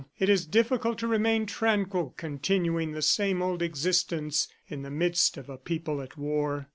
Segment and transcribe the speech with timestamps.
[0.17, 5.47] It is difficult to remain tranquil, continuing the same old existence in the midst of
[5.47, 6.69] a people at war."